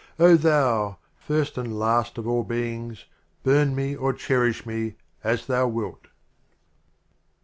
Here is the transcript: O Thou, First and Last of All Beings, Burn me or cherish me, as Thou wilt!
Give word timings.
O 0.17 0.35
Thou, 0.35 0.97
First 1.15 1.59
and 1.59 1.77
Last 1.77 2.17
of 2.17 2.27
All 2.27 2.43
Beings, 2.43 3.05
Burn 3.43 3.75
me 3.75 3.95
or 3.95 4.13
cherish 4.13 4.65
me, 4.65 4.95
as 5.23 5.45
Thou 5.45 5.67
wilt! 5.67 6.07